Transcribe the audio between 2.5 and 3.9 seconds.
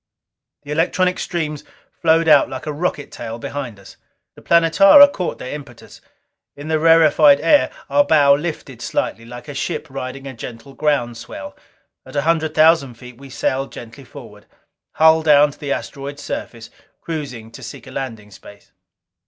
a rocket tail behind